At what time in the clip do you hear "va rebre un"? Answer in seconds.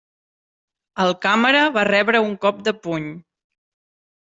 1.77-2.35